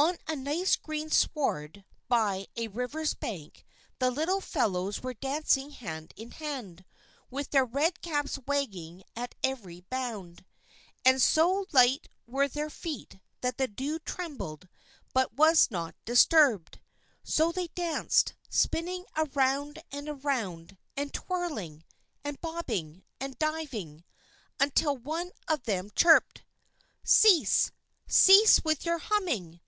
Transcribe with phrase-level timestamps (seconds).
[0.00, 3.66] On a nice green sward by a river's bank
[3.98, 6.84] the little fellows were dancing hand in hand,
[7.32, 10.44] with their red caps wagging at every bound.
[11.04, 14.68] And so light were their feet that the dew trembled,
[15.12, 16.78] but was not disturbed.
[17.24, 21.82] So they danced, spinning around and around, and twirling,
[22.22, 24.04] and bobbing, and diving,
[24.60, 26.44] until one of them chirped:
[27.04, 27.72] "_Cease!
[28.06, 29.60] Cease with your humming!